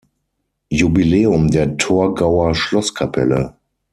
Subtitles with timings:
[0.71, 3.53] Jubiläum der Torgauer Schlosskapelle.